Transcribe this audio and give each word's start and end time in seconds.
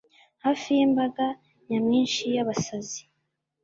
Hafi 0.43 0.67
yimbaga 0.77 1.25
nyamwinshi 1.67 2.23
yabasazi, 2.35 3.01